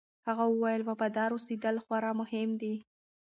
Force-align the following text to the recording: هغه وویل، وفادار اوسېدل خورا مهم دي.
هغه 0.27 0.43
وویل، 0.53 0.81
وفادار 0.85 1.29
اوسېدل 1.33 1.75
خورا 1.83 2.11
مهم 2.21 2.49
دي. 2.61 2.75